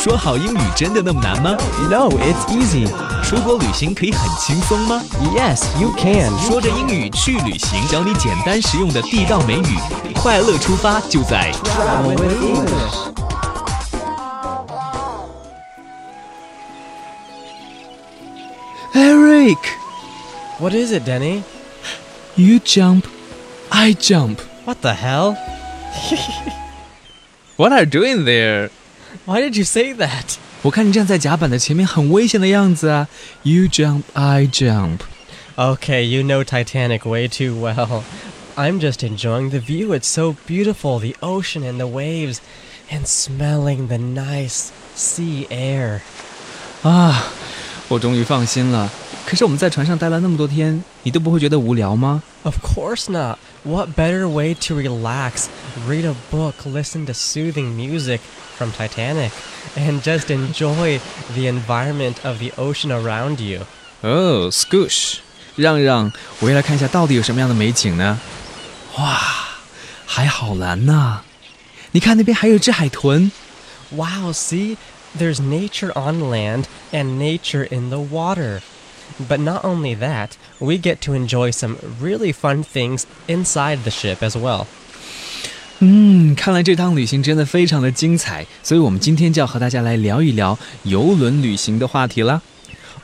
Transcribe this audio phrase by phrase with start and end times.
[0.00, 1.56] 说好英语真的那么难吗
[1.90, 2.86] No, it's easy.
[3.24, 5.02] 出国旅行可以很轻松吗
[5.34, 6.30] Yes, you can.
[6.46, 9.78] 说着英语去旅行，教你简单实用的地道美语，
[10.14, 12.94] 快乐出发就在 Travel with English.
[18.94, 19.58] Eric.
[20.58, 21.42] What is it, Denny?
[22.36, 23.04] You jump,
[23.70, 24.38] I jump.
[24.64, 25.36] What the hell?
[27.56, 28.70] What are you doing there?
[29.24, 30.36] Why did you say that?
[30.62, 33.08] 我看你站在甲板的前面，很危险的样子啊。
[33.42, 35.00] You jump, I jump.
[35.56, 38.02] Okay, you know Titanic way too well.
[38.56, 39.94] I'm just enjoying the view.
[39.94, 42.38] It's so beautiful the ocean and the waves,
[42.90, 46.00] and smelling the nice sea air.
[46.82, 47.32] 啊，
[47.88, 48.90] 我终于放心了。
[49.26, 52.22] 可是我们在船上待了那么多天，你都不会觉得无聊吗？
[52.44, 53.38] Of course not.
[53.64, 55.48] What better way to relax?
[55.86, 58.20] Read a book, listen to soothing music
[58.56, 59.32] from Titanic,
[59.76, 61.00] and just enjoy
[61.34, 63.66] the environment of the ocean around you.
[64.02, 65.20] 哦、s c o o s h
[65.56, 68.20] 让让，我也来看一下到底有什么样的美景呢？
[68.98, 69.18] 哇，
[70.06, 71.22] 海好蓝呐、
[71.92, 73.32] 你看那边还有只海豚。
[73.90, 74.76] Wow, see?
[75.18, 78.60] There's nature on land and nature in the water.
[79.28, 84.18] But not only that, we get to enjoy some really fun things inside the ship
[84.22, 84.66] as well.
[85.78, 92.42] 嗯，看来这趟旅行真的非常的精彩，所以我们今天就要和大家来聊一聊游轮旅行的话题啦。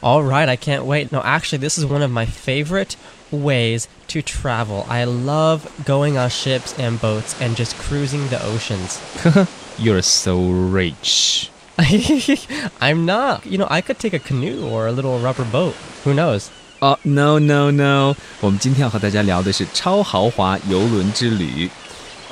[0.01, 1.09] All right, I can't wait.
[1.13, 2.97] No, actually, this is one of my favorite
[3.31, 4.85] ways to travel.
[4.89, 8.99] I love going on ships and boats and just cruising the oceans.
[9.79, 11.51] You're so rich.
[12.81, 13.47] I'm not.
[13.47, 15.75] You know, I could take a canoe or a little rubber boat.
[16.07, 16.47] Who knows?
[16.81, 21.71] 哦、n o no no，我们今天要和大家聊的是超豪华游轮之旅。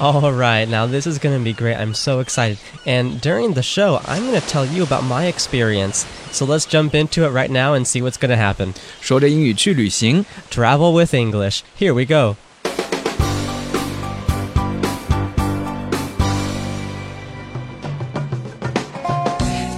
[0.00, 1.76] All right, now this is going to be great.
[1.76, 2.56] I'm so excited.
[2.86, 6.04] And during the show, I'm going to tell you about my experience.
[6.32, 8.72] So let's jump into it right now and see what's going to happen.
[9.02, 11.60] 说着英语去旅行， Travel with English.
[11.78, 12.36] Here we go.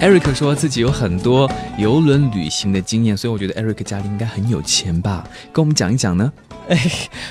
[0.00, 1.48] Eric 说自己有很多
[1.78, 5.24] 游轮旅行的经验，所以我觉得 Eric 家里应该很有钱吧？
[5.52, 6.32] 跟我们讲一讲呢？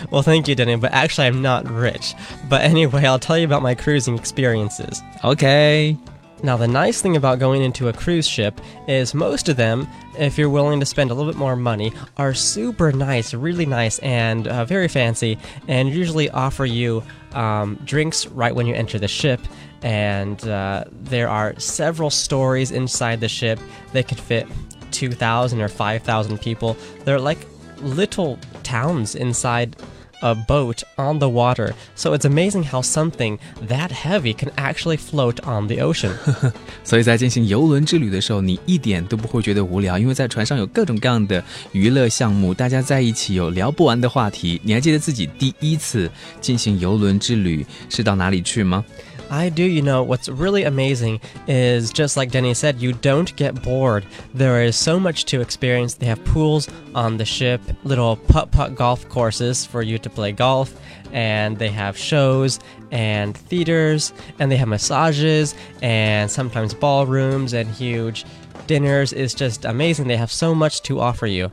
[0.09, 2.13] well, thank you, Denny, but actually, I'm not rich.
[2.49, 5.01] But anyway, I'll tell you about my cruising experiences.
[5.23, 5.97] OK，
[6.44, 10.39] Now, the nice thing about going into a cruise ship is most of them, if
[10.39, 14.47] you're willing to spend a little bit more money, are super nice, really nice, and
[14.47, 19.39] uh, very fancy, and usually offer you um, drinks right when you enter the ship.
[19.81, 23.59] And uh, there are several stories inside the ship
[23.94, 24.45] that could fit
[24.91, 26.75] 2,000 or 5,000 people.
[27.03, 27.39] They're like
[27.81, 29.75] little towns inside
[30.22, 31.73] a boat on the water.
[31.95, 36.11] So it's amazing how something that heavy can actually float on the ocean.
[36.83, 44.61] 所以在进行游轮之旅的时候，你一点都不会觉得无聊，因为在船上有各种各样的娱乐项目，大家在一起有聊不完的话题。
[44.63, 46.07] 你还记得自己第一次
[46.39, 48.85] 进行游轮之旅是到哪里去吗？
[49.31, 53.60] I do, you know, what's really amazing is just like Denny said, you don't get
[53.62, 54.06] bored.
[54.34, 55.94] There is so much to experience.
[55.94, 60.32] They have pools on the ship, little putt putt golf courses for you to play
[60.32, 60.78] golf,
[61.12, 62.60] and they have shows
[62.92, 68.25] and theaters, and they have massages, and sometimes ballrooms and huge
[68.69, 69.12] dinners.
[69.12, 70.06] It's just amazing.
[70.06, 71.50] They have so much to offer you.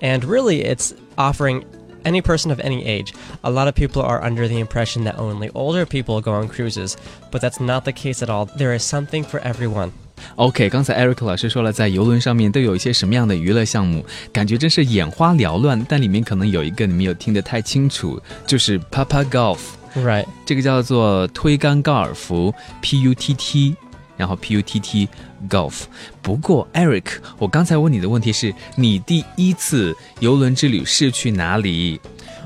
[0.00, 1.64] And really, it's offering
[2.03, 3.13] any person of any age.
[3.41, 6.95] A lot of people are under the impression that only older people go on cruises,
[7.31, 8.45] but that's not the case at all.
[8.57, 9.91] There is something for everyone.
[10.35, 14.03] OK，刚才 Eric 老师说了，在游轮上面都有一些什么样的娱乐项目，
[14.33, 15.85] 感觉真是眼花缭乱。
[15.87, 19.59] 但里面可能有一个你没有听得太清楚，就是 Papa Golf，
[19.95, 20.25] Right.
[20.45, 23.75] 这个叫做推杆高尔夫 （PUTT），
[24.21, 25.07] 然后 PUTT
[25.49, 25.83] Golf。
[26.21, 31.99] 不过 Eric，我刚才问你的问题是你第一次游轮之旅是去哪里？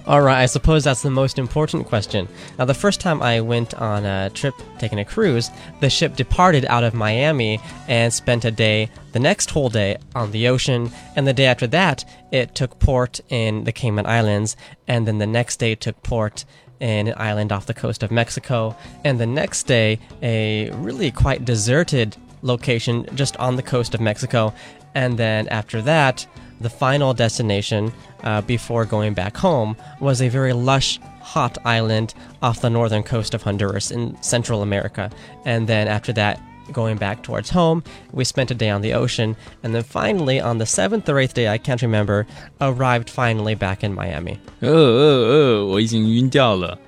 [0.03, 2.27] All right, I suppose that's the most important question.
[2.57, 6.65] Now, the first time I went on a trip taking a cruise, the ship departed
[6.65, 10.91] out of Miami and spent a day, the next whole day, on the ocean.
[11.15, 14.57] And the day after that, it took port in the Cayman Islands.
[14.87, 16.45] And then the next day, it took port
[16.80, 18.76] in an island off the coast of Mexico.
[19.04, 24.52] And the next day, a really quite deserted location just on the coast of Mexico.
[24.94, 26.26] And then after that,
[26.60, 27.92] the final destination
[28.22, 33.34] uh, before going back home was a very lush, hot island off the northern coast
[33.34, 35.10] of Honduras in Central America.
[35.44, 36.40] And then after that,
[36.72, 37.82] going back towards home.
[38.12, 41.34] We spent a day on the ocean, and then finally, on the seventh or eighth
[41.34, 42.26] day, I can't remember,
[42.60, 44.40] arrived finally back in Miami.
[44.62, 45.68] Oh, oh, oh,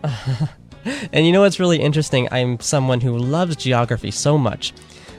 [1.12, 2.28] and you know what's really interesting?
[2.30, 4.72] I'm someone who loves geography so much.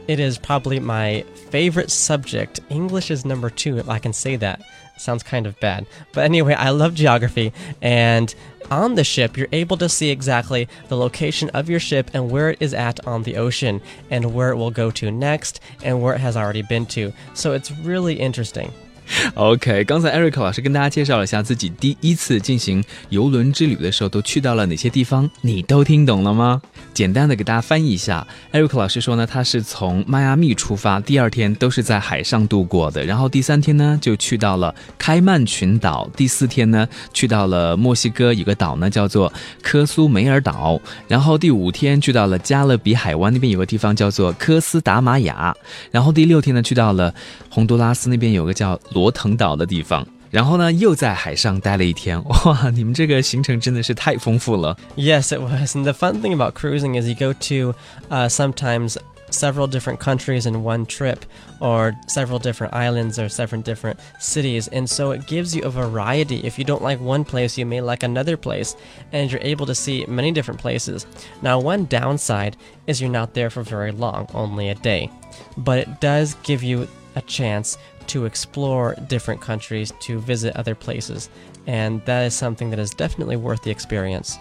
[0.08, 2.60] It is probably my favorite subject.
[2.70, 4.62] English is number two, if I can say that.
[5.00, 5.88] Sounds kind of bad.
[6.12, 8.36] But anyway, I love geography, and
[8.70, 12.50] on the ship, you're able to see exactly the location of your ship and where
[12.50, 13.82] it is at on the ocean,
[14.12, 17.14] and where it will go to next, and where it has already been to.
[17.34, 18.74] So it's really interesting.
[19.34, 26.62] OK，刚才 Eric 老师跟大家介绍了一下自己第一次进行游轮之旅的时候都去到了哪些地方，你都听懂了吗？
[26.94, 45.56] 简单的给大家翻译一下，Eric 老师说呢，他是从迈阿密出发，第二天都是在海上度过的，然后第三天呢就去到了开曼群岛，第四天呢去到了墨西哥有个岛呢叫做科苏梅尔岛，然后第五天去到了加勒比海湾那边有个地方叫做科斯达玛雅，
[45.90, 47.14] 然后第六天呢去到了
[47.50, 48.80] 洪都拉斯那边有个叫。
[49.13, 52.23] 腾岛的地方，然后呢，又在海上待了一天。
[52.25, 54.77] 哇，你们这个行程真的是太丰富了。
[54.97, 55.77] Yes, it was.
[55.77, 57.75] And the fun thing about cruising is you go to
[58.11, 58.97] uh, sometimes
[59.31, 61.25] several different countries in one trip
[61.59, 66.41] or several different islands or several different cities and so it gives you a variety
[66.45, 68.77] if you don't like one place you may like another place
[69.13, 71.05] and you're able to see many different places
[71.43, 72.57] now one downside
[72.87, 75.11] is you're not there for very long only a day
[75.57, 76.87] but it does give you
[77.17, 77.77] a chance
[78.10, 81.26] to explore different countries, to visit other places,
[81.66, 84.36] and that is something that is definitely worth the experience.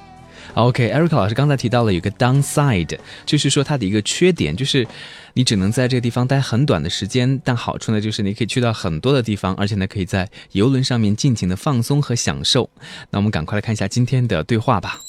[0.55, 4.87] OK，Erica 老师刚才提到了有个 downside，就是说它的一个缺点就是
[5.35, 12.71] 你只能在这个地方待很短的时间，但好处呢就是你可以去到很多的地方，而且呢可以在游轮上面尽情的放松和享受。
[13.11, 15.01] 那我们赶快来看一下今天的对话吧。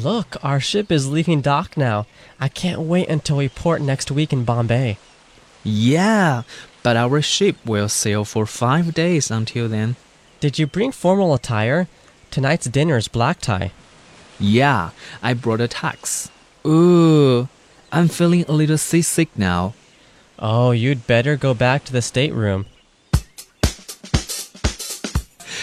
[0.00, 2.06] Look, our ship is leaving dock now.
[2.40, 4.98] I can't wait until we port next week in Bombay.
[5.62, 6.42] Yeah,
[6.82, 9.96] but our ship will sail for five days until then.
[10.40, 11.88] Did you bring formal attire?
[12.30, 13.72] Tonight's dinner is black tie.
[14.38, 14.90] Yeah,
[15.22, 16.28] I brought a tux.
[16.66, 17.48] Ooh,
[17.90, 19.74] I'm feeling a little seasick now.
[20.38, 22.66] Oh, you'd better go back to the stateroom.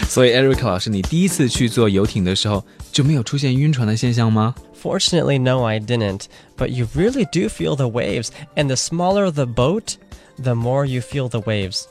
[0.07, 2.65] 所以，Eric 老师，你第一次去坐游艇的时候，
[2.98, 4.52] 就没有出现晕船的现象吗
[4.82, 6.22] ？Fortunately, no, I didn't.
[6.56, 9.94] But you really do feel the waves, and the smaller the boat,
[10.42, 11.82] the more you feel the waves.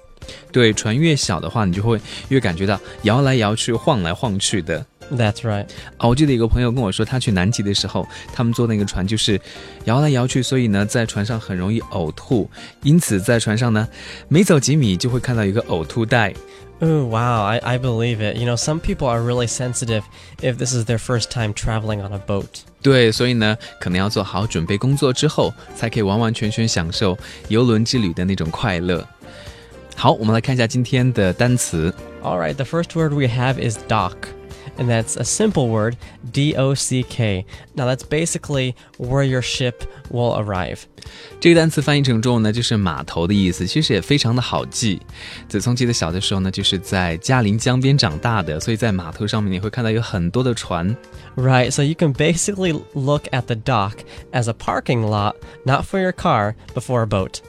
[0.52, 4.86] 对，船越小的话，你就会越感觉到摇来摇去、晃来晃去的。
[5.10, 5.68] That's right.
[5.96, 9.40] 啊，我记得有个朋友跟我说，他去南极的时候，他们坐那个船就是
[9.86, 12.50] 摇来摇去，所以呢，在船上很容易呕吐。
[12.84, 13.88] 因此，在船上呢，
[14.28, 16.34] 每走几米就会看到一个呕吐袋。
[16.81, 18.37] Oh, wow, I, I believe it.
[18.37, 20.03] You know, some people are really sensitive
[20.43, 22.65] if this is their first time traveling on a boat.
[22.83, 27.17] 对，所以呢，可能要做好准备工作之后，才可以完完全全享受
[27.47, 29.07] 游轮之旅的那种快乐。
[29.95, 31.95] 好，我们来看一下今天的单词。
[32.25, 34.17] All right, the first word we have is dock
[34.79, 35.97] and that's a simple word,
[36.33, 37.45] D O C K.
[37.75, 39.75] Now that's basically where your ship
[40.11, 40.81] will arrive.
[41.41, 45.01] 这个单词翻译成中文呢，就是码头的意思，其实也非常的好记。
[45.49, 50.97] 子聪记得小的时候呢，就是在嘉陵江边长大的，所以在码头上面你会看到有很多的船。
[51.35, 53.95] Right, so you can basically look at the dock
[54.33, 55.35] as a parking lot,
[55.65, 57.41] not for your car, but for a boat.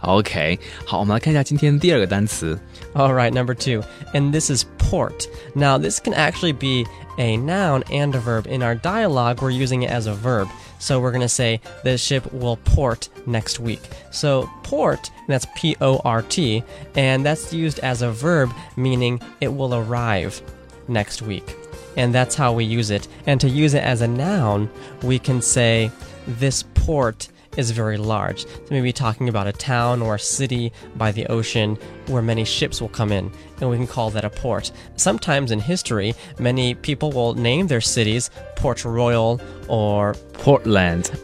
[0.00, 2.58] OK，好，我们来看一下今天第二个单词。
[2.94, 3.82] All right, number two,
[4.12, 5.26] and this is port.
[5.54, 6.88] Now, this can actually be
[7.18, 8.46] a noun and a verb.
[8.46, 10.48] In our dialogue, we're using it as a verb.
[10.78, 13.80] So we're going to say the ship will port next week.
[14.10, 16.64] So port, that's P O R T,
[16.96, 20.42] and that's used as a verb, meaning it will arrive
[20.88, 21.56] next week.
[21.96, 23.06] And that's how we use it.
[23.26, 24.68] And to use it as a noun,
[25.02, 25.92] we can say
[26.26, 28.46] this port is very large.
[28.46, 32.80] So maybe talking about a town or a city by the ocean where many ships
[32.80, 34.72] will come in, and we can call that a port.
[34.96, 41.10] Sometimes in history, many people will name their cities Port Royal or Portland.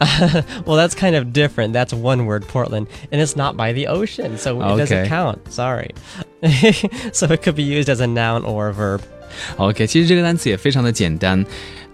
[0.65, 1.73] well, that's kind of different.
[1.73, 4.77] That's one word, Portland, and it's not by the ocean, so it okay.
[4.77, 5.51] doesn't count.
[5.51, 5.91] Sorry.
[7.11, 9.01] so it could be used as a noun or a verb.
[9.57, 11.45] OK，其实这个单词也非常的简单。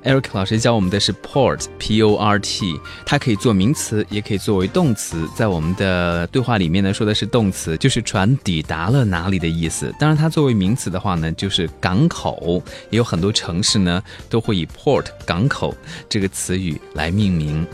[0.03, 5.27] Eric 老师教我们的是 port，p o r t，它可以做名词，也可以作为动词。
[5.35, 9.91] 在我们的对话里面呢，说的是动词，就是船抵达了哪里的意思。
[9.99, 12.61] 当然，它作为名词的话呢，就是港口。
[12.91, 15.75] 也有很多城市呢，都会以 port 港口
[16.07, 17.65] 这个词语来命名。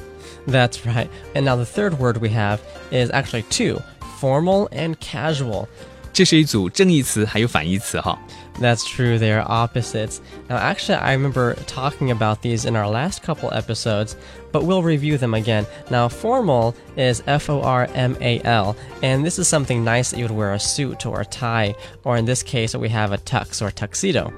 [0.47, 1.07] That's right.
[1.35, 2.59] And now the third word we have
[2.91, 3.81] is actually two,
[4.19, 5.67] formal and casual.
[6.13, 8.17] 这是一组正义词，还有反义词哈。
[8.59, 10.21] That's true, they are opposites.
[10.49, 14.15] Now, actually, I remember talking about these in our last couple episodes,
[14.51, 15.65] but we'll review them again.
[15.89, 20.17] Now, formal is F O R M A L, and this is something nice that
[20.17, 23.17] you would wear a suit or a tie, or in this case, we have a
[23.19, 24.33] tux or tuxedo.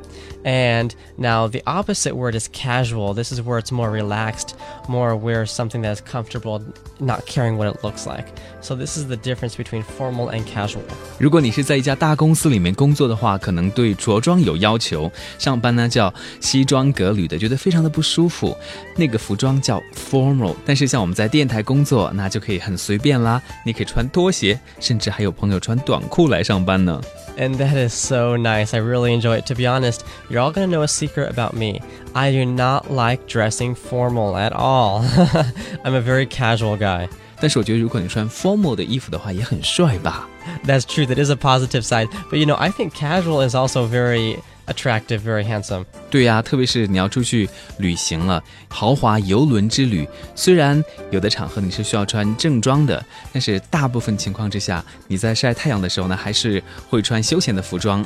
[0.45, 3.13] And now, the opposite word is casual.
[3.15, 4.55] This is where it's more relaxed,
[4.87, 6.61] more wear something that is comfortable,
[6.99, 8.27] not caring what it looks like.
[8.61, 10.83] So, this is the difference between formal and casual.
[11.17, 18.55] 如果你是在一家大公司里面工作的话，可能对 着装有要求，上班呢叫西装革履的，觉得非常的不舒服。
[18.95, 19.81] 那个服装叫
[20.11, 23.41] formal，但是像我们在电台工作，那就可以很随便啦。
[23.65, 27.01] 你可以穿拖鞋，甚至还有朋友穿短裤来上班呢。
[27.35, 28.75] And that is so nice.
[28.75, 29.47] I really enjoy it.
[29.47, 31.81] To be honest, you're all going to know a secret about me.
[32.13, 35.03] I do not like dressing formal at all.
[35.83, 37.09] I'm a very casual guy.
[37.39, 40.27] 但是我觉得，如果你穿 formal 的衣服的话，也很帅吧。
[40.65, 41.05] That's true.
[41.05, 42.09] That is a positive side.
[42.31, 45.85] But you know, I think casual is also very attractive, very handsome.
[46.09, 50.81] 对呀、特别是你要出去旅行了，豪华游轮之旅，虽然
[51.11, 58.05] 有的场合你是需要穿正装的，但是大部分情况之下，你在晒太阳的时候呢，还是会穿休闲的服装。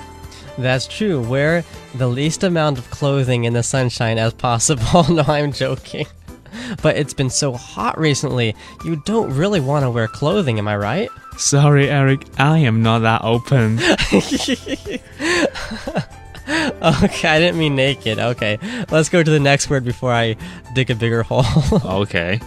[0.60, 1.22] That's true.
[1.22, 1.64] Wear
[1.96, 5.06] the least amount of clothing in the sunshine as possible.
[5.14, 6.08] no, I'm joking.
[6.82, 8.56] But it's been so hot recently.
[8.84, 11.10] You don't really want to wear clothing, am I right?
[11.38, 13.80] Sorry, Eric, I am not that open.
[16.50, 18.20] Okay, I didn't mean naked.
[18.20, 18.58] Okay,
[18.90, 20.38] let's go to the next word before I
[20.74, 21.44] dig a bigger hole.
[21.84, 22.40] OK。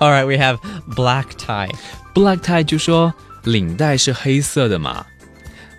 [0.00, 1.70] All right, we have black tie.
[2.12, 5.06] Black tie 就说领带是黑色的嘛。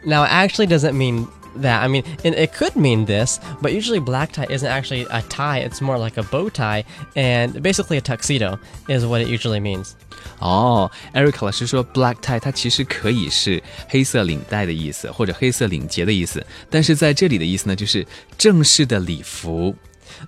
[0.05, 1.83] Now, it actually doesn't mean that.
[1.83, 5.59] I mean, it, it could mean this, but usually black tie isn't actually a tie.
[5.59, 6.83] It's more like a bow tie,
[7.15, 9.95] and basically a tuxedo is what it usually means.
[10.39, 18.05] 哦，Eric 老师说 black tie 它其实可以是黑色领带的意思，或者黑色领结的意思，但是在这里的意思呢，就是
[18.37, 19.75] 正式的礼服。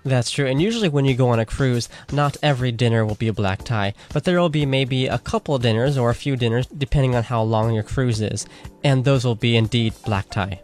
[0.05, 0.45] That's true.
[0.45, 3.63] And usually, when you go on a cruise, not every dinner will be a black
[3.63, 7.23] tie, but there will be maybe a couple dinners or a few dinners, depending on
[7.23, 8.45] how long your cruise is,
[8.83, 10.59] and those will be indeed black tie.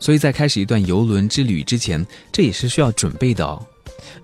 [0.00, 3.64] 所以在开始一段游轮之旅之前，这也是需要准备的哦。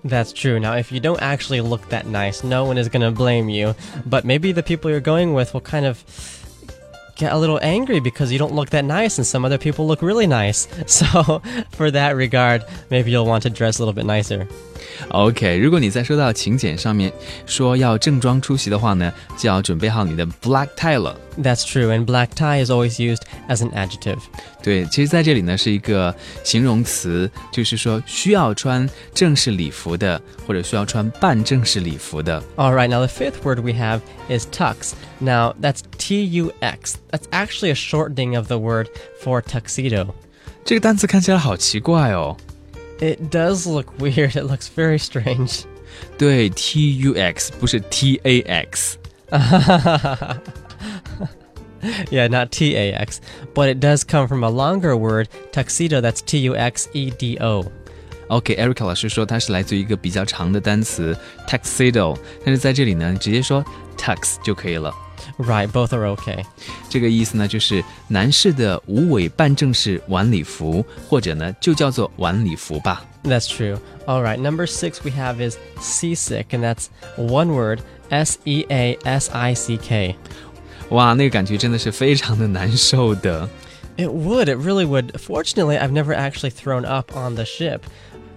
[0.05, 0.59] That's true.
[0.59, 3.75] Now, if you don't actually look that nice, no one is going to blame you.
[4.09, 5.97] But maybe the people you're going with will kind of
[7.15, 10.01] get a little angry because you don't look that nice and some other people look
[10.01, 10.67] really nice.
[10.87, 14.47] So, for that regard, maybe you'll want to dress a little bit nicer.
[15.09, 17.11] OK，如果你在收到请柬上面
[17.45, 21.17] 说要正装出席的话呢，就要准备好你的 black tie 了。
[21.37, 21.89] That's true.
[21.89, 24.19] And black tie is always used as an adjective.
[24.61, 32.41] 对，其实在这里呢是一个形容词，就是说需要穿正式礼服的，或者需要穿半正式礼服的。
[32.55, 34.93] All right, now the fifth word we have is tux.
[35.19, 36.97] Now, that's T U X.
[37.11, 38.87] That's actually a shortening of the word
[39.21, 40.09] for tuxedo.
[40.63, 42.37] 这个单词看起来好奇怪哦。
[42.99, 44.31] It does look weird.
[44.31, 45.61] It looks very strange.
[46.17, 48.97] 对，T U X 不是 T A X。
[52.09, 53.19] Yeah, not T A X.
[53.53, 57.37] But it does come from a longer word, tuxedo, that's T U X E D
[57.39, 57.65] O.
[58.29, 61.15] OK，Eric、老师说它是来自于一个比较长的单词
[61.47, 63.63] tuxedo，但是在这里呢，直接说
[63.97, 64.93] tux 就可以了。
[65.37, 66.43] Right, both are okay.
[66.89, 73.05] 这个意思呢，就是男士的无尾半正式晚礼服，或者呢就叫做晚礼服吧。
[73.23, 73.77] That's true.
[74.05, 76.87] All right, number six we have is seasick, and that's
[77.17, 80.15] one word, S E A S I C K.
[80.89, 83.49] 哇，那个感觉真的是非常的难受的。
[83.95, 85.11] It would, it really would.
[85.19, 87.81] Fortunately, I've never actually thrown up on the ship.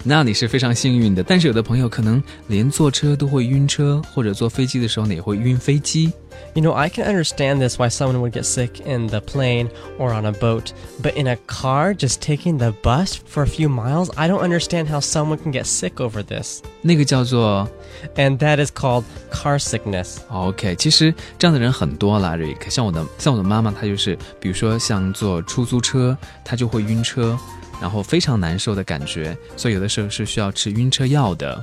[0.08, 6.12] 那你是非常幸运的，但是有的朋友可能连坐车都会晕车，或者坐飞机的时候呢也会晕飞机。
[6.54, 10.12] You know, I can understand this why someone would get sick in the plane or
[10.12, 10.66] on a boat,
[11.02, 14.88] but in a car, just taking the bus for a few miles, I don't understand
[14.88, 16.60] how someone can get sick over this.
[16.82, 17.68] 那个叫做
[18.14, 20.18] And that is called car sickness.
[20.28, 22.70] OK，其实这样的人很多啦，瑞克。
[22.70, 27.36] 像我的像我的妈妈，她就是，比如说像坐出租车，她就会晕车，
[27.81, 31.61] 然后非常难受的感觉，所以有的时候是需要吃晕车药的。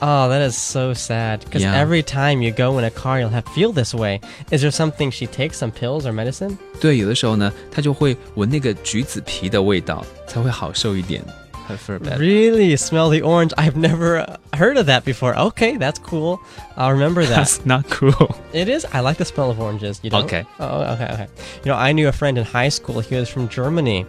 [0.00, 1.40] Oh, that is so sad.
[1.40, 1.74] Because Yeah.
[1.74, 4.20] every time you go in a car, you'll have feel this way.
[4.52, 6.56] Is there something she takes, some pills or medicine?
[6.80, 11.24] 对，有的时候呢，她就会闻那个橘子皮的味道，才会好受一点。
[11.68, 12.18] Have heard that.
[12.18, 12.74] Really?
[12.76, 13.52] Smell the orange?
[13.58, 15.38] I've never uh, heard of that before.
[15.38, 16.40] Okay, that's cool.
[16.78, 17.36] I'll remember that.
[17.36, 18.34] That's not cool.
[18.54, 18.86] It is.
[18.86, 20.00] I like the smell of oranges.
[20.02, 20.24] You don't?
[20.24, 20.46] Okay.
[20.58, 21.28] Oh, okay, okay.
[21.62, 23.00] You know, I knew a friend in high school.
[23.00, 24.06] He was from Germany,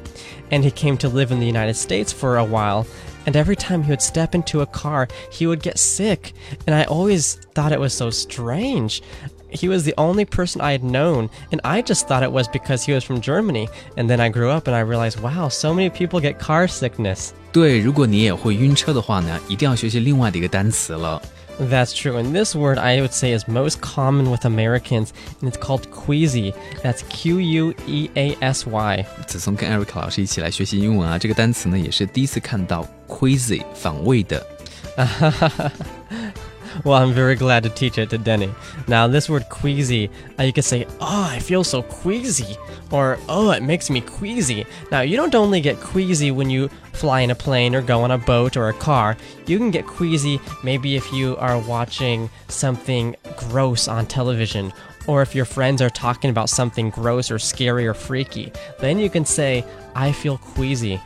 [0.52, 2.88] and he came to live in the United States for a while.
[3.26, 6.34] And every time he would step into a car, he would get sick.
[6.66, 9.04] And I always thought it was so strange
[9.52, 12.84] he was the only person I had known, and I just thought it was because
[12.86, 13.68] he was from Germany.
[13.98, 17.32] And then I grew up and I realized, wow, so many people get car sickness.
[17.52, 21.22] 对，如果你也会晕车的话呢，一定要学习另外的一个单词了。
[21.60, 22.18] That's true.
[22.18, 25.10] And this word I would say is most common with Americans,
[25.42, 26.54] and it's called queasy.
[26.82, 29.06] That's Q U E A S Y.
[29.28, 29.70] 子聪跟
[33.08, 34.48] queasy 反胃的。
[36.84, 38.54] Well, I'm very glad to teach it to Denny.
[38.88, 40.10] Now, this word queasy,
[40.40, 42.58] uh, you could say, oh, I feel so queasy,
[42.92, 44.66] or oh, it makes me queasy.
[44.92, 48.12] Now, you don't only get queasy when you fly in a plane or go on
[48.12, 49.18] a boat or a car.
[49.48, 54.74] You can get queasy maybe if you are watching something gross on television,
[55.08, 58.52] or if your friends are talking about something gross or scary or freaky.
[58.80, 61.02] Then you can say, I feel queasy.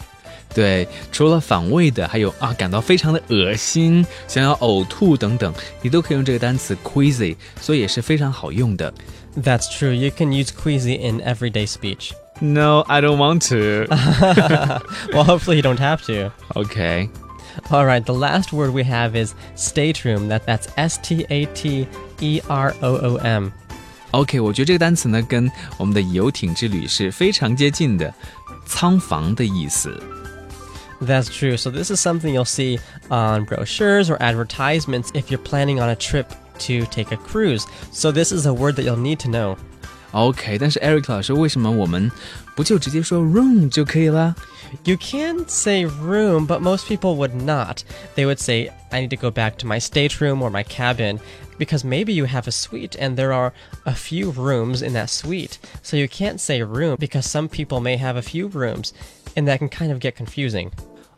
[0.55, 5.53] 对，除了反胃的，还有啊感到非常的恶心，想要呕吐等等，
[5.83, 8.93] 你都可以用这个单词 queasy，所以也是非常好用的。
[9.37, 9.93] That's true.
[9.93, 12.11] You can use queasy in everyday speech.
[12.41, 13.87] No, I don't want to.
[15.13, 16.33] well, hopefully you don't have to.
[16.55, 17.09] OK，
[17.71, 20.29] All right, the last word we have is stateroom.
[20.29, 21.87] That that's S T A T
[22.21, 23.51] E R O O M.
[24.13, 28.13] OK，我觉得这个单词呢，跟我们的游艇之旅是非常接近的，
[28.67, 30.01] 仓房的意思。
[31.01, 31.57] That's true.
[31.57, 32.79] So this is something you'll see
[33.11, 37.67] on brochures or advertisements if you're planning on a trip to take a cruise.
[37.93, 39.57] So this is a word that you'll need to know.
[40.13, 42.11] OK，但是 Eric 老师，为什么我们
[42.55, 44.35] 不就直接说 room 就可以了？
[44.85, 47.83] You can say room, but most people would not.
[48.17, 51.21] They would say, I need to go back to my stateroom or my cabin
[51.59, 53.53] because maybe you have a suite and there are
[53.87, 55.59] a few rooms in that suite.
[55.83, 58.93] So you can't say room because some people may have a few rooms
[59.37, 60.71] and that can kind of get confusing.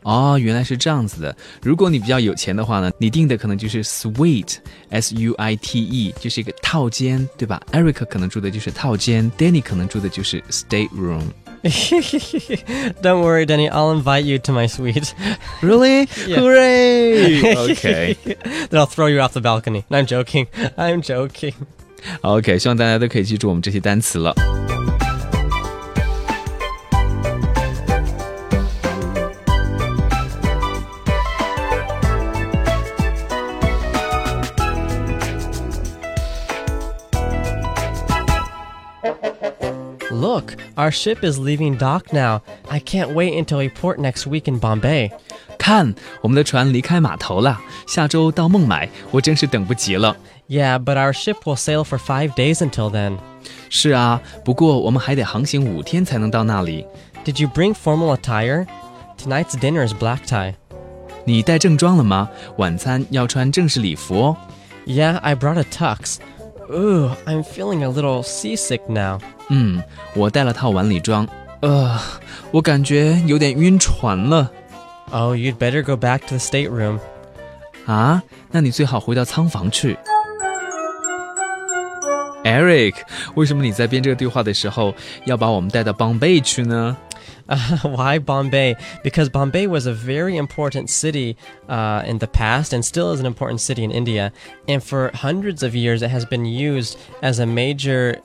[0.06, 1.36] 哦，原来是这样子的。
[1.60, 11.24] 如果你比较有钱的话呢，你订的可能就是 suite，s u i t e，就是一个套间，对吧？Eric 可能住的就是套间，Danny 可能住的就是 state room。
[13.02, 13.68] Don't worry, Danny.
[13.68, 15.12] I'll invite you to my suite.
[15.60, 16.06] Really?
[16.24, 16.38] Yeah.
[16.38, 17.56] Hooray!
[17.72, 18.16] Okay.
[18.70, 19.84] then I'll throw you off the balcony.
[19.90, 20.46] I'm joking.
[20.76, 21.54] I'm joking.
[22.20, 24.32] OK，希望大家都可以记住我们这些单词了。
[40.75, 42.41] our ship is leaving dock now.
[42.69, 45.11] I can't wait until we port next week in Bombay.
[45.57, 50.15] 看，我们的船离开码头了，下周到孟买，我真是等不及了。
[50.49, 53.17] Yeah, but our ship will sail for five days until then.
[53.69, 56.85] 是啊，不过我们还得航行五天才能到那里。
[57.23, 58.65] Did you bring formal attire?
[59.17, 60.55] Tonight's dinner is black tie.
[61.23, 62.29] 你带正装了吗？
[62.57, 64.37] 晚餐要穿正式礼服哦。
[64.87, 66.17] Yeah, I brought a tux.
[66.69, 69.19] Ooh, I'm feeling a little seasick now.
[69.49, 69.83] 嗯，
[70.15, 71.27] 我带了套晚礼装。
[71.61, 71.99] 呃，
[72.51, 74.51] 我感觉有点晕船了。
[75.11, 76.99] Oh, you'd better go back to the stateroom.
[77.85, 79.97] 啊，那你最好回到仓房去。
[82.43, 82.95] Eric，
[83.35, 86.97] 为什么你在编这个对话的时候要把我们带到 Bombay 去呢？
[87.48, 88.76] Uh, why Bombay?
[89.02, 91.36] Because Bombay was a very important city
[91.68, 94.32] uh, in the past and still is an important city in India.
[94.68, 98.20] And for hundreds of years, it has been used as a major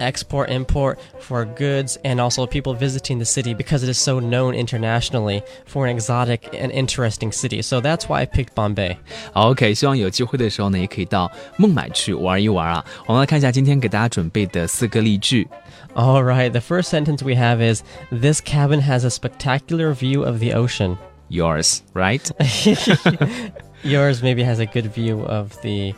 [0.00, 4.54] export import for goods and also people visiting the city because it is so known
[4.54, 7.60] internationally for an exotic and interesting city.
[7.60, 8.96] So that's why I picked Bombay.
[9.34, 12.84] OK，希望有机会的时候呢，也可以到孟买去玩一玩啊。
[13.06, 15.46] 我们来看一下今天给大家准备的四个例句。
[15.94, 20.38] All right, the first sentence we have is This cabin has a spectacular view of
[20.38, 20.96] the ocean.
[21.28, 22.28] Yours, right?
[23.82, 25.94] Yours maybe has a good view of the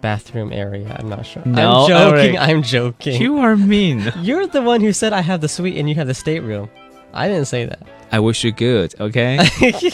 [0.00, 0.96] bathroom area.
[0.98, 1.42] I'm not sure.
[1.44, 2.36] No, I'm joking.
[2.36, 2.48] Eric.
[2.48, 3.20] I'm joking.
[3.22, 4.12] You are mean.
[4.22, 6.68] You're the one who said I have the suite and you have the stateroom.
[7.14, 7.80] I didn't say that.
[8.10, 8.94] I wish you good.
[8.98, 9.38] OK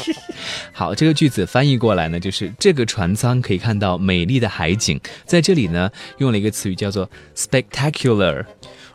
[0.72, 5.00] 。好，这个句子翻译过来呢，就是这个船舱可以看到美丽的海景。
[5.24, 8.44] 在这里呢，用了一个词语叫做 spectacular。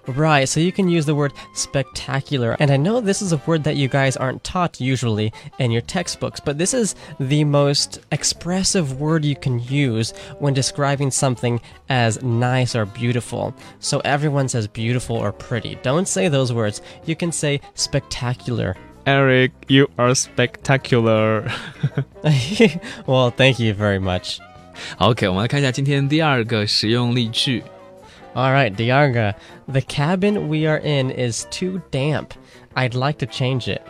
[0.07, 2.55] Right, so you can use the word spectacular.
[2.59, 5.81] And I know this is a word that you guys aren't taught usually in your
[5.81, 12.21] textbooks, but this is the most expressive word you can use when describing something as
[12.21, 13.53] nice or beautiful.
[13.79, 15.77] So everyone says beautiful or pretty.
[15.83, 16.81] Don't say those words.
[17.05, 18.75] You can say spectacular.
[19.05, 21.51] Eric, you are spectacular.
[23.05, 24.39] well, thank you very much.
[24.99, 27.63] OK，我们来看一下今天第二个实用例句。
[28.37, 29.35] All right, Diarga.
[29.67, 32.31] The cabin we are in is too damp.
[32.75, 33.81] I'd like to change it.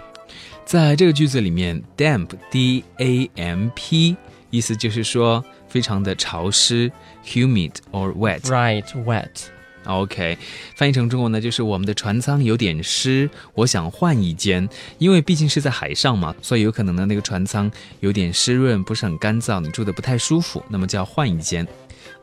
[0.66, 4.16] 在这个句子里面，damp d a m p
[4.50, 6.92] 意思就是说 非常的潮湿，
[7.26, 8.42] humid or wet。
[8.42, 9.48] Right, wet.
[9.86, 10.38] OK，
[10.76, 21.68] 翻译成中文呢，就是我们的船舱有点湿，我想换一间，因为毕竟是在海上嘛，所以有可能呢那个船舱有点湿润，不是很干燥，你住的不太舒服，那么就要换一间。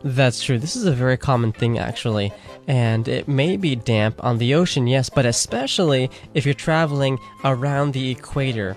[0.04, 0.60] That's true.
[0.60, 2.32] This is a very common thing, actually.
[2.68, 7.94] And it may be damp on the ocean, yes, but especially if you're traveling around
[7.94, 8.74] the equator,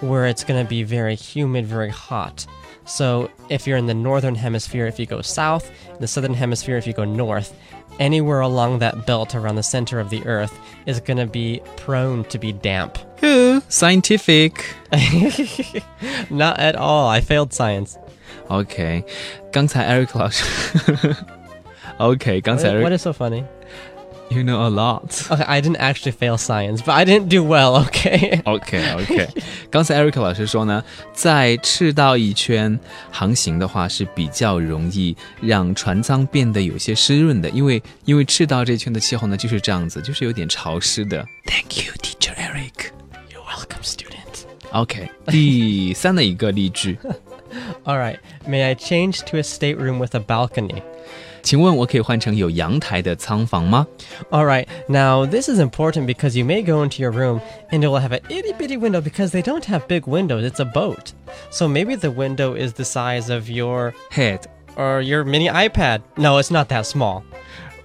[0.00, 2.46] where it's going to be very humid, very hot.
[2.86, 6.86] So, if you're in the northern hemisphere, if you go south, the southern hemisphere, if
[6.86, 7.54] you go north,
[7.98, 12.24] anywhere along that belt around the center of the earth is going to be prone
[12.24, 12.98] to be damp.
[13.22, 17.08] Ooh, Scientific。Not at all.
[17.08, 17.98] I failed science.
[18.49, 19.03] OK，
[19.51, 20.45] 刚才 Eric 老师，
[21.97, 23.43] OK，刚才 What- what Eric is so funny?
[24.29, 25.07] you know a lot。
[25.29, 28.41] Okay, I didn't actually fail science, but I didn't do well, okay?
[28.43, 29.27] OK OK，
[29.69, 32.79] 刚才 Eric 老师说呢，在赤道一圈
[33.11, 41.23] 航行的话是比较容易让船舱变得有些湿润的，因为因为赤道这圈的气候呢就是这样子，就是有点潮湿的。
[41.45, 42.91] Thank you, Teacher Eric.
[43.31, 44.45] You're welcome, student.
[44.71, 46.97] OK，第三的一个例句，
[47.85, 48.19] All right.
[48.47, 50.81] May I change to a stateroom with a balcony?
[51.43, 53.85] 请问我可以换成有阳台的舱房吗？
[54.31, 54.65] All right.
[54.87, 58.11] Now, this is important because you may go into your room and it will have
[58.11, 60.43] an itty bitty window because they don't have big windows.
[60.43, 61.13] It's a boat.
[61.51, 66.01] So maybe the window is the size of your Head， or your mini iPad.
[66.17, 67.23] No, it's not that small.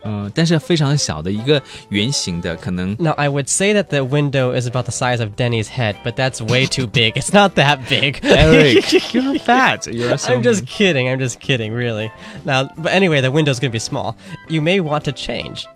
[0.05, 5.97] 嗯、但是非常小的一个圆形的，可能 Now, I would say that the window is about the size of Denny's head,
[6.03, 7.19] but that's way too big.
[7.19, 8.19] It's not that big.
[8.23, 9.87] Eric, you're fat.
[9.87, 11.09] You're so I'm just kidding.
[11.09, 12.11] I'm just kidding, really.
[12.45, 14.17] Now, but anyway, the window's going to be small.
[14.49, 15.67] You may want to change.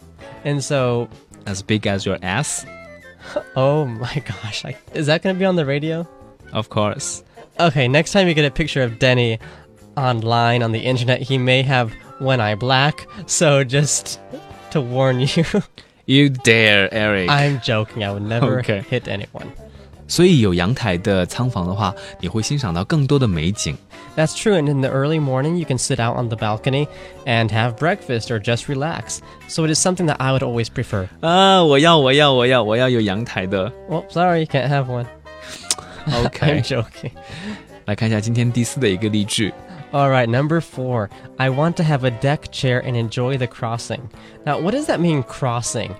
[0.44, 1.08] And so,
[1.46, 2.64] as big as your ass.
[3.56, 6.06] oh my gosh, I, is that going to be on the radio?
[6.52, 7.22] Of course.
[7.60, 9.38] Okay, next time you get a picture of Denny
[9.96, 13.06] online on the internet, he may have one eye black.
[13.26, 14.18] So just
[14.70, 15.44] to warn you,
[16.06, 17.30] You dare, Eric.
[17.30, 18.04] I'm joking.
[18.04, 18.82] I would never Okay.
[18.90, 19.46] hit anyone.
[20.06, 23.74] 所以有阳台的仓房的话，你会欣赏到更多的美景。
[24.14, 26.88] That's true, and in the early morning, you can sit out on the balcony
[27.24, 29.20] and have breakfast or just relax.
[29.48, 31.08] So it is something that I would always prefer.
[31.20, 33.72] 啊，我要，我要，我要，我要有阳台的。
[33.88, 35.06] Well, sorry, you can't have one.
[36.06, 37.12] I'm OK， joking.
[37.86, 39.54] 来看一下今天第四的一个例句。
[39.92, 41.08] All right, number four.
[41.38, 44.10] I want to have a deck chair and enjoy the crossing.
[44.44, 45.94] Now, what does that mean, crossing?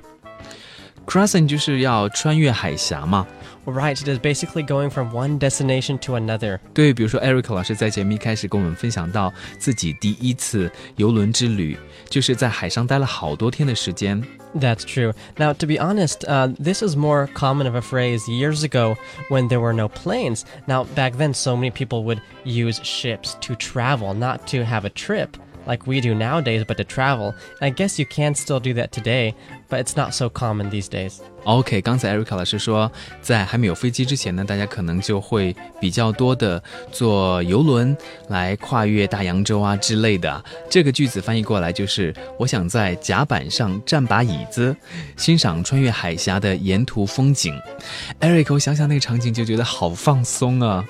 [1.07, 3.27] Crossing 就是要穿越海峡嘛。
[3.67, 6.61] Right, it is basically going from one destination to another.
[6.75, 11.77] 对，比如说 Eric 老师在节目一开始跟我们分享到自己第一次游轮之旅，
[12.09, 14.23] 就是在海上待了好多天的时间。
[14.55, 15.15] That's true.
[15.37, 18.95] Now, to be honest, uh, this is more common of a phrase years ago
[19.29, 20.43] when there were no planes.
[20.67, 24.91] Now, back then, so many people would use ships to travel, not to have a
[24.91, 25.37] trip
[25.69, 27.35] like we do nowadays, but to travel.
[27.61, 29.35] I guess you can still do that today,
[29.69, 31.21] but it's not so common these days.
[31.45, 32.91] OK，刚才 Eric 老师说，
[33.21, 37.95] 在还没有飞机之前呢，大家可能就会比较多的坐游轮
[38.29, 40.43] 来跨越大洋洲啊之类的。
[40.71, 44.75] 这个句子翻译过来就是：我想在甲板上站把椅子，
[45.19, 47.61] 欣赏穿越海峡的沿途风景。
[48.21, 50.83] Eric，我想想那个场景就觉得好放松啊。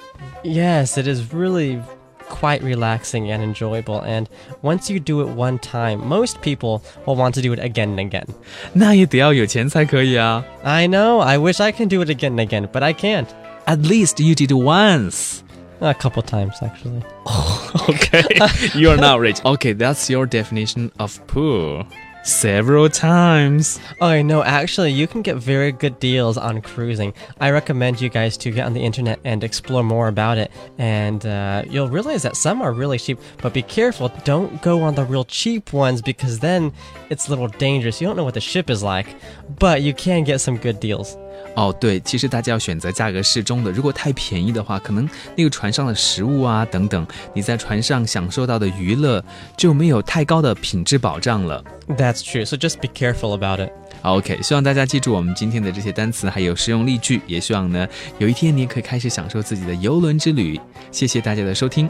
[0.45, 1.81] Yes, it is really
[2.29, 4.01] quite relaxing and enjoyable.
[4.01, 4.29] And
[4.63, 8.01] once you do it one time, most people will want to do it again and
[8.01, 8.27] again.
[8.73, 10.45] 那也得要有钱才可以啊。
[10.63, 13.27] I know, I wish I can do it again and again, but I can't.
[13.67, 15.43] At least you did once.
[15.81, 17.03] A couple times, actually.
[17.89, 18.25] Okay,
[18.75, 19.45] you are not rich.
[19.45, 21.85] Okay, that's your definition of poor.
[22.24, 23.80] Several times.
[24.02, 27.14] Oh, no, actually, you can get very good deals on cruising.
[27.40, 30.52] I recommend you guys to get on the internet and explore more about it.
[30.78, 34.10] And uh, you'll realize that some are really cheap, but be careful.
[34.26, 36.74] Don't go on the real cheap ones because then
[37.10, 38.02] it's a little dangerous.
[38.02, 39.16] You don't know what the ship is like,
[39.58, 41.18] but you can get some good deals.
[41.56, 43.72] 哦，对，其实大家要选择价格适中的。
[43.72, 49.24] 如果太便宜的话，可能那个船上的食物啊等等，你在船上享受到的娱乐
[49.58, 51.64] 就没有太高的品质保障了。
[51.88, 53.72] That's true, so just be careful about it.
[54.04, 57.86] OK，希望大家记住我们今天的这些单词还有实用例句，也希望呢
[58.20, 60.60] 有一天你也可以开始享受自己的游轮之旅。
[60.92, 61.90] 谢谢大家的收听。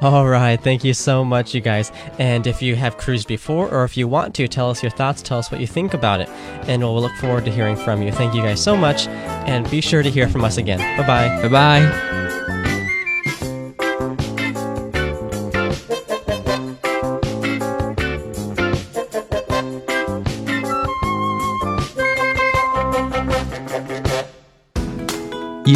[0.00, 1.92] All right, thank you so much, you guys.
[2.18, 5.22] And if you have cruised before, or if you want to, tell us your thoughts,
[5.22, 6.28] tell us what you think about it.
[6.68, 8.12] And we'll look forward to hearing from you.
[8.12, 9.06] Thank you guys so much,
[9.46, 10.78] and be sure to hear from us again.
[10.98, 11.26] Bye bye.
[11.42, 11.80] 拜拜。《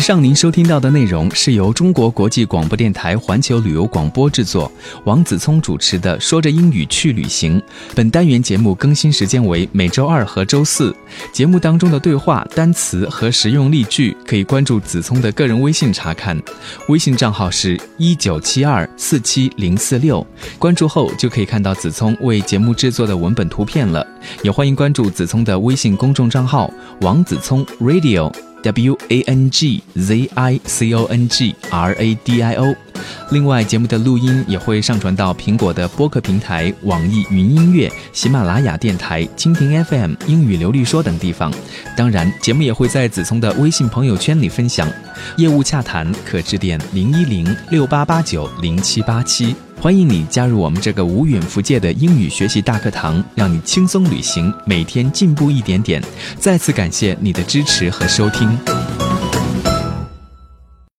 [0.00, 4.72] 以上您收听到的内容是由中国国际广播电台环球旅游广播制作，
[5.04, 7.60] 王子聪主持的《说着英语去旅行》。
[7.94, 10.96] 本单元节目更新时间为每周二和周四。
[11.34, 16.40] 节目当中的对话、单词和实用例句可以关注子聪的个人微信查看，
[16.88, 20.26] 微信账号是一九七二四七零四六。
[20.58, 24.06] 关注后就可以看到子聪为节目制作的文本图片了。
[24.42, 28.32] 也欢迎关注子聪的微信公众账号王子聪 Radio。
[28.62, 32.74] W A N G Z I C O N G R A D I O。
[33.30, 41.52] 另外，节目的录音也会上传到苹果的播客平台、网易云音乐、喜马拉雅电台、蜻蜓 FM、英语流利说等地方。
[41.96, 44.86] 当然，节目也会在子聪的微信朋友圈里分享。
[45.36, 49.54] 业务洽谈可致电零一零六八八九零七八七。
[49.80, 56.02] 欢迎你加入我们这个无远弗届的英语学习大课堂，让你轻松旅行，每天进步一点点。
[56.38, 58.46] 再次感谢你的支持和收听。